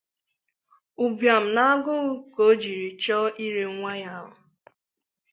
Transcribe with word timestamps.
ụbịam 1.03 1.43
na 1.55 1.61
agụụ 1.73 2.09
ka 2.33 2.41
o 2.49 2.51
jiri 2.61 2.87
chọọ 3.03 3.25
ire 3.45 3.63
nwa 3.75 3.91
ya 4.03 4.11
ahụ 4.19 4.33